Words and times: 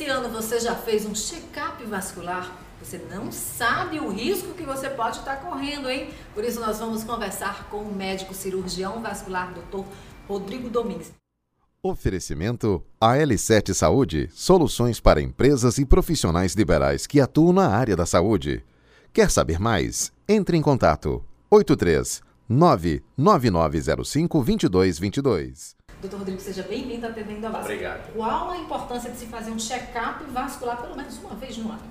Esse 0.00 0.08
ano 0.08 0.30
você 0.30 0.58
já 0.58 0.74
fez 0.74 1.04
um 1.04 1.14
check-up 1.14 1.84
vascular? 1.84 2.50
Você 2.82 2.96
não 3.10 3.30
sabe 3.30 4.00
o 4.00 4.08
risco 4.08 4.54
que 4.54 4.62
você 4.62 4.88
pode 4.88 5.18
estar 5.18 5.36
correndo, 5.42 5.90
hein? 5.90 6.08
Por 6.32 6.42
isso 6.42 6.58
nós 6.58 6.78
vamos 6.78 7.04
conversar 7.04 7.68
com 7.68 7.82
o 7.82 7.94
médico 7.94 8.32
cirurgião 8.32 9.02
vascular, 9.02 9.52
Dr. 9.52 9.84
Rodrigo 10.26 10.70
Domingues. 10.70 11.12
Oferecimento 11.82 12.82
AL7 12.98 13.74
Saúde, 13.74 14.30
soluções 14.32 14.98
para 15.00 15.20
empresas 15.20 15.76
e 15.76 15.84
profissionais 15.84 16.54
liberais 16.54 17.06
que 17.06 17.20
atuam 17.20 17.52
na 17.52 17.68
área 17.68 17.94
da 17.94 18.06
saúde. 18.06 18.64
Quer 19.12 19.30
saber 19.30 19.60
mais? 19.60 20.10
Entre 20.26 20.56
em 20.56 20.62
contato 20.62 21.22
83 21.50 22.22
99905 22.48 24.38
2222. 24.38 25.76
Doutor 26.00 26.20
Rodrigo, 26.20 26.40
seja 26.40 26.62
bem-vindo 26.62 27.06
à 27.06 27.10
TV 27.10 27.34
Indovasco. 27.34 27.64
Obrigado. 27.64 28.10
Qual 28.14 28.50
a 28.50 28.56
importância 28.56 29.10
de 29.10 29.18
se 29.18 29.26
fazer 29.26 29.50
um 29.50 29.58
check-up 29.58 30.24
vascular 30.30 30.80
pelo 30.80 30.96
menos 30.96 31.18
uma 31.18 31.34
vez 31.34 31.58
no 31.58 31.70
ano? 31.70 31.82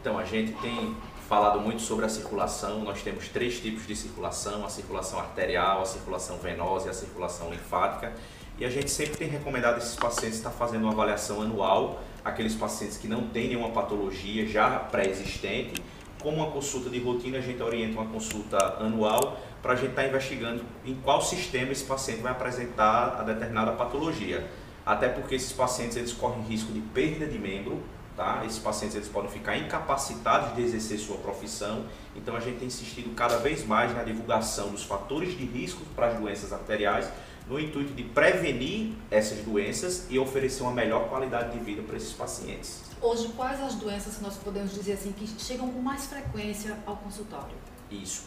Então, 0.00 0.18
a 0.18 0.24
gente 0.24 0.52
tem 0.54 0.96
falado 1.28 1.60
muito 1.60 1.80
sobre 1.80 2.04
a 2.04 2.08
circulação. 2.08 2.80
Nós 2.80 3.02
temos 3.02 3.28
três 3.28 3.60
tipos 3.60 3.86
de 3.86 3.94
circulação: 3.94 4.66
a 4.66 4.68
circulação 4.68 5.20
arterial, 5.20 5.82
a 5.82 5.84
circulação 5.84 6.38
venosa 6.38 6.88
e 6.88 6.90
a 6.90 6.92
circulação 6.92 7.50
linfática. 7.50 8.12
E 8.58 8.64
a 8.64 8.68
gente 8.68 8.90
sempre 8.90 9.16
tem 9.16 9.28
recomendado 9.28 9.78
esses 9.78 9.94
pacientes 9.94 10.38
estar 10.38 10.50
fazendo 10.50 10.82
uma 10.82 10.92
avaliação 10.92 11.40
anual, 11.40 12.02
aqueles 12.24 12.56
pacientes 12.56 12.96
que 12.96 13.06
não 13.06 13.28
têm 13.28 13.46
nenhuma 13.46 13.70
patologia 13.70 14.44
já 14.44 14.70
pré-existente. 14.80 15.80
Como 16.22 16.36
uma 16.36 16.52
consulta 16.52 16.88
de 16.88 17.00
rotina, 17.00 17.38
a 17.38 17.40
gente 17.40 17.60
orienta 17.60 17.98
uma 18.00 18.08
consulta 18.08 18.56
anual 18.78 19.40
para 19.60 19.72
a 19.72 19.76
gente 19.76 19.90
estar 19.90 20.06
investigando 20.06 20.62
em 20.84 20.94
qual 20.94 21.20
sistema 21.20 21.72
esse 21.72 21.84
paciente 21.84 22.20
vai 22.20 22.30
apresentar 22.30 23.16
a 23.18 23.24
determinada 23.24 23.72
patologia. 23.72 24.48
Até 24.86 25.08
porque 25.08 25.34
esses 25.34 25.52
pacientes 25.52 25.96
eles 25.96 26.12
correm 26.12 26.42
risco 26.42 26.72
de 26.72 26.80
perda 26.80 27.26
de 27.26 27.38
membro, 27.38 27.82
tá? 28.16 28.42
Esses 28.46 28.60
pacientes 28.60 28.94
eles 28.94 29.08
podem 29.08 29.30
ficar 29.30 29.56
incapacitados 29.56 30.54
de 30.54 30.62
exercer 30.62 30.98
sua 30.98 31.16
profissão. 31.16 31.86
Então 32.14 32.36
a 32.36 32.40
gente 32.40 32.58
tem 32.58 32.68
insistido 32.68 33.12
cada 33.16 33.38
vez 33.38 33.66
mais 33.66 33.92
na 33.92 34.04
divulgação 34.04 34.70
dos 34.70 34.84
fatores 34.84 35.36
de 35.36 35.44
risco 35.44 35.82
para 35.96 36.08
as 36.08 36.18
doenças 36.20 36.52
arteriais, 36.52 37.10
no 37.48 37.58
intuito 37.58 37.92
de 37.92 38.02
prevenir 38.02 38.92
essas 39.10 39.38
doenças 39.38 40.06
e 40.10 40.18
oferecer 40.18 40.62
uma 40.62 40.72
melhor 40.72 41.08
qualidade 41.08 41.56
de 41.56 41.64
vida 41.64 41.82
para 41.82 41.96
esses 41.96 42.12
pacientes. 42.12 42.82
Hoje, 43.00 43.28
quais 43.36 43.60
as 43.60 43.74
doenças 43.74 44.16
que 44.16 44.22
nós 44.22 44.36
podemos 44.36 44.72
dizer 44.72 44.92
assim 44.92 45.12
que 45.12 45.26
chegam 45.38 45.70
com 45.70 45.80
mais 45.80 46.06
frequência 46.06 46.78
ao 46.86 46.96
consultório? 46.96 47.54
Isso. 47.90 48.24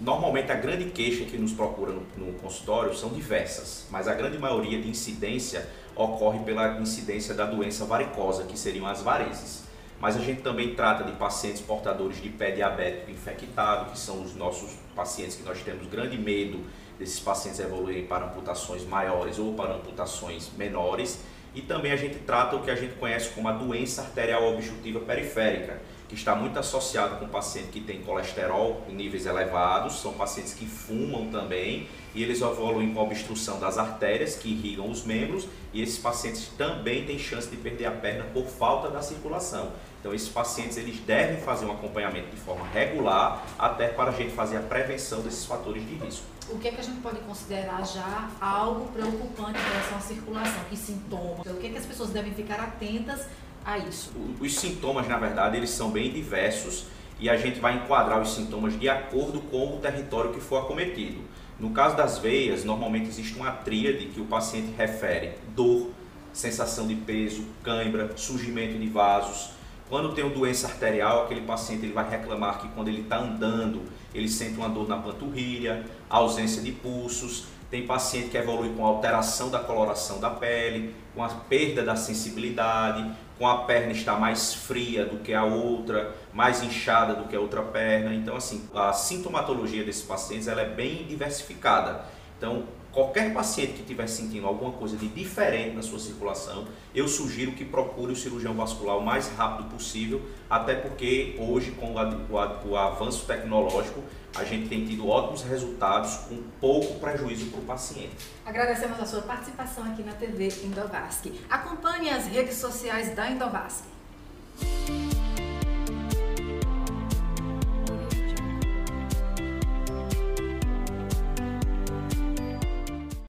Normalmente 0.00 0.50
a 0.50 0.56
grande 0.56 0.90
queixa 0.90 1.24
que 1.24 1.38
nos 1.38 1.52
procura 1.52 1.92
no, 1.92 2.02
no, 2.16 2.32
consultório 2.40 2.94
são 2.96 3.10
diversas, 3.10 3.86
mas 3.90 4.08
a 4.08 4.14
grande 4.14 4.38
maioria 4.38 4.80
de 4.80 4.88
incidência 4.88 5.68
ocorre 5.94 6.40
pela 6.40 6.80
incidência 6.80 7.32
da 7.32 7.46
doença 7.46 7.84
varicosa, 7.84 8.44
que 8.44 8.58
seriam 8.58 8.86
as 8.86 9.02
varizes. 9.02 9.62
Mas 10.04 10.18
a 10.18 10.20
gente 10.20 10.42
também 10.42 10.74
trata 10.74 11.02
de 11.02 11.12
pacientes 11.12 11.62
portadores 11.62 12.20
de 12.20 12.28
pé 12.28 12.50
diabético 12.50 13.10
infectado, 13.10 13.90
que 13.90 13.98
são 13.98 14.22
os 14.22 14.36
nossos 14.36 14.72
pacientes 14.94 15.34
que 15.34 15.42
nós 15.42 15.62
temos 15.62 15.86
grande 15.86 16.18
medo 16.18 16.60
desses 16.98 17.18
pacientes 17.18 17.58
evoluírem 17.58 18.04
para 18.04 18.26
amputações 18.26 18.84
maiores 18.84 19.38
ou 19.38 19.54
para 19.54 19.76
amputações 19.76 20.50
menores. 20.58 21.20
E 21.54 21.62
também 21.62 21.90
a 21.90 21.96
gente 21.96 22.16
trata 22.18 22.54
o 22.54 22.62
que 22.62 22.70
a 22.70 22.74
gente 22.74 22.96
conhece 22.96 23.30
como 23.30 23.48
a 23.48 23.52
doença 23.52 24.02
arterial 24.02 24.46
obstrutiva 24.52 25.00
periférica, 25.00 25.80
que 26.14 26.20
está 26.20 26.34
muito 26.34 26.56
associado 26.58 27.16
com 27.16 27.26
paciente 27.26 27.68
que 27.68 27.80
tem 27.80 28.00
colesterol 28.02 28.82
em 28.88 28.94
níveis 28.94 29.26
elevados, 29.26 30.00
são 30.00 30.12
pacientes 30.12 30.54
que 30.54 30.64
fumam 30.64 31.26
também 31.26 31.88
e 32.14 32.22
eles 32.22 32.40
evoluem 32.40 32.94
com 32.94 33.02
obstrução 33.02 33.58
das 33.58 33.76
artérias 33.76 34.36
que 34.36 34.48
irrigam 34.48 34.88
os 34.88 35.04
membros 35.04 35.48
e 35.72 35.82
esses 35.82 35.98
pacientes 35.98 36.48
também 36.56 37.04
têm 37.04 37.18
chance 37.18 37.50
de 37.50 37.56
perder 37.56 37.86
a 37.86 37.90
perna 37.90 38.24
por 38.32 38.46
falta 38.46 38.88
da 38.88 39.02
circulação. 39.02 39.72
Então 39.98 40.14
esses 40.14 40.28
pacientes 40.28 40.76
eles 40.76 41.00
devem 41.00 41.40
fazer 41.40 41.66
um 41.66 41.72
acompanhamento 41.72 42.30
de 42.30 42.36
forma 42.36 42.64
regular 42.68 43.44
até 43.58 43.88
para 43.88 44.10
a 44.10 44.12
gente 44.12 44.32
fazer 44.32 44.58
a 44.58 44.60
prevenção 44.60 45.20
desses 45.20 45.44
fatores 45.44 45.84
de 45.84 45.94
risco. 45.94 46.24
O 46.48 46.58
que 46.58 46.68
é 46.68 46.70
que 46.72 46.80
a 46.80 46.84
gente 46.84 47.00
pode 47.00 47.18
considerar 47.20 47.84
já 47.86 48.28
algo 48.40 48.86
preocupante 48.92 49.58
em 49.58 49.72
relação 49.72 49.96
à 49.96 50.00
circulação? 50.00 50.64
Que 50.68 50.76
sintomas? 50.76 51.46
O 51.46 51.54
que 51.54 51.66
é 51.66 51.70
que 51.70 51.78
as 51.78 51.86
pessoas 51.86 52.10
devem 52.10 52.34
ficar 52.34 52.60
atentas 52.60 53.26
a 53.64 53.78
isso? 53.78 54.12
Os 54.40 54.54
sintomas, 54.56 55.08
na 55.08 55.18
verdade, 55.18 55.56
eles 55.56 55.70
são 55.70 55.90
bem 55.90 56.12
diversos 56.12 56.86
e 57.18 57.28
a 57.30 57.36
gente 57.36 57.60
vai 57.60 57.76
enquadrar 57.76 58.20
os 58.20 58.34
sintomas 58.34 58.78
de 58.78 58.88
acordo 58.88 59.40
com 59.40 59.76
o 59.76 59.78
território 59.78 60.32
que 60.32 60.40
for 60.40 60.62
acometido. 60.62 61.20
No 61.58 61.70
caso 61.70 61.96
das 61.96 62.18
veias, 62.18 62.64
normalmente 62.64 63.08
existe 63.08 63.34
uma 63.36 63.50
tríade 63.50 64.06
que 64.06 64.20
o 64.20 64.24
paciente 64.24 64.74
refere: 64.76 65.34
dor, 65.54 65.90
sensação 66.32 66.86
de 66.86 66.96
peso, 66.96 67.44
cãibra, 67.62 68.12
surgimento 68.16 68.76
de 68.78 68.88
vasos. 68.88 69.52
Quando 69.88 70.12
tem 70.14 70.24
uma 70.24 70.34
doença 70.34 70.66
arterial, 70.66 71.24
aquele 71.24 71.42
paciente 71.42 71.84
ele 71.84 71.92
vai 71.92 72.08
reclamar 72.08 72.60
que 72.60 72.68
quando 72.68 72.88
ele 72.88 73.02
está 73.02 73.18
andando, 73.18 73.82
ele 74.14 74.28
sente 74.28 74.56
uma 74.56 74.68
dor 74.68 74.88
na 74.88 74.96
panturrilha, 74.96 75.84
ausência 76.08 76.60
de 76.62 76.72
pulsos. 76.72 77.44
Tem 77.74 77.84
paciente 77.84 78.28
que 78.28 78.36
evolui 78.36 78.72
com 78.76 78.86
alteração 78.86 79.50
da 79.50 79.58
coloração 79.58 80.20
da 80.20 80.30
pele, 80.30 80.94
com 81.12 81.24
a 81.24 81.28
perda 81.28 81.82
da 81.82 81.96
sensibilidade, 81.96 83.04
com 83.36 83.48
a 83.48 83.64
perna 83.64 83.90
estar 83.90 84.16
mais 84.16 84.54
fria 84.54 85.04
do 85.04 85.18
que 85.18 85.34
a 85.34 85.42
outra, 85.42 86.14
mais 86.32 86.62
inchada 86.62 87.14
do 87.14 87.24
que 87.24 87.34
a 87.34 87.40
outra 87.40 87.62
perna. 87.62 88.14
Então, 88.14 88.36
assim, 88.36 88.68
a 88.72 88.92
sintomatologia 88.92 89.82
desses 89.82 90.04
pacientes 90.04 90.46
ela 90.46 90.60
é 90.60 90.68
bem 90.68 91.02
diversificada. 91.02 92.04
Então, 92.38 92.62
qualquer 92.94 93.34
paciente 93.34 93.72
que 93.72 93.80
estiver 93.80 94.06
sentindo 94.06 94.46
alguma 94.46 94.70
coisa 94.70 94.96
de 94.96 95.08
diferente 95.08 95.74
na 95.74 95.82
sua 95.82 95.98
circulação, 95.98 96.64
eu 96.94 97.08
sugiro 97.08 97.50
que 97.52 97.64
procure 97.64 98.12
o 98.12 98.16
cirurgião 98.16 98.54
vascular 98.54 98.96
o 98.96 99.04
mais 99.04 99.28
rápido 99.30 99.68
possível, 99.68 100.22
até 100.48 100.74
porque 100.74 101.36
hoje, 101.40 101.72
com 101.72 101.92
o, 101.92 102.68
o 102.70 102.76
avanço 102.76 103.26
tecnológico, 103.26 104.00
a 104.36 104.44
gente 104.44 104.68
tem 104.68 104.86
tido 104.86 105.08
ótimos 105.08 105.42
resultados 105.42 106.14
com 106.28 106.38
pouco 106.60 107.00
prejuízo 107.00 107.46
para 107.46 107.60
o 107.60 107.64
paciente. 107.64 108.16
Agradecemos 108.46 109.00
a 109.00 109.04
sua 109.04 109.22
participação 109.22 109.84
aqui 109.84 110.02
na 110.04 110.12
TV 110.12 110.48
Indovasc. 110.64 111.32
Acompanhe 111.50 112.10
as 112.10 112.26
redes 112.26 112.54
sociais 112.56 113.14
da 113.14 113.28
Indovasc. 113.28 113.84